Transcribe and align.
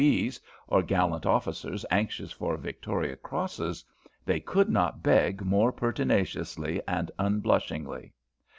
's, 0.03 0.39
or 0.67 0.81
gallant 0.81 1.23
soldiers 1.25 1.85
anxious 1.91 2.31
for 2.31 2.57
Victoria 2.57 3.15
Crosses, 3.15 3.85
they 4.25 4.39
could 4.39 4.67
not 4.67 5.03
beg 5.03 5.45
more 5.45 5.71
pertinaciously 5.71 6.81
and 6.87 7.11
unblushingly." 7.19 8.11